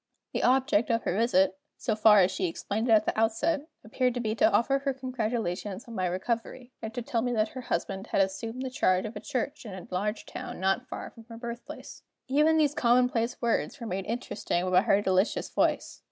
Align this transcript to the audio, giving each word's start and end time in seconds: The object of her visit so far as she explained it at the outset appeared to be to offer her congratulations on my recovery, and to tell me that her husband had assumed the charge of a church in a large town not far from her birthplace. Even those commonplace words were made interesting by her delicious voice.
The 0.33 0.41
object 0.41 0.89
of 0.89 1.03
her 1.03 1.15
visit 1.15 1.59
so 1.77 1.95
far 1.95 2.21
as 2.21 2.31
she 2.31 2.47
explained 2.47 2.89
it 2.89 2.91
at 2.93 3.05
the 3.05 3.15
outset 3.15 3.67
appeared 3.83 4.15
to 4.15 4.19
be 4.19 4.33
to 4.33 4.51
offer 4.51 4.79
her 4.79 4.95
congratulations 4.95 5.87
on 5.87 5.93
my 5.93 6.07
recovery, 6.07 6.71
and 6.81 6.91
to 6.95 7.03
tell 7.03 7.21
me 7.21 7.31
that 7.33 7.49
her 7.49 7.61
husband 7.61 8.07
had 8.07 8.19
assumed 8.19 8.63
the 8.63 8.71
charge 8.71 9.05
of 9.05 9.15
a 9.15 9.19
church 9.19 9.63
in 9.63 9.75
a 9.75 9.87
large 9.91 10.25
town 10.25 10.59
not 10.59 10.87
far 10.87 11.11
from 11.11 11.25
her 11.25 11.37
birthplace. 11.37 12.01
Even 12.27 12.57
those 12.57 12.73
commonplace 12.73 13.39
words 13.43 13.79
were 13.79 13.85
made 13.85 14.07
interesting 14.07 14.67
by 14.71 14.81
her 14.81 15.03
delicious 15.03 15.49
voice. 15.51 15.99